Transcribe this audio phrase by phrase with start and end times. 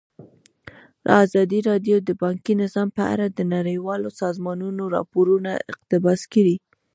[1.23, 6.55] ازادي راډیو د بانکي نظام په اړه د نړیوالو سازمانونو راپورونه اقتباس کړي.